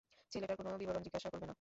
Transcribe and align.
ছেলেটার 0.31 0.57
কোনো 0.59 0.69
বিবরণ 0.77 1.01
জিজ্ঞাসা 1.03 1.29
করবে 1.29 1.45
না। 1.45 1.49